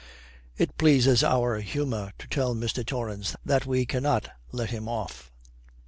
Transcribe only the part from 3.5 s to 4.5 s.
we cannot